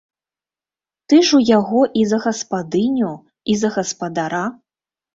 Ты 1.13 1.19
ж 1.29 1.41
у 1.41 1.41
яго 1.59 1.81
і 2.03 2.07
за 2.13 2.21
гаспадыню 2.25 3.13
і 3.55 3.61
за 3.63 3.75
гаспадара! 3.81 4.45